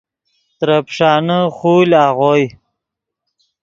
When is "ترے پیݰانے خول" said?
0.59-1.91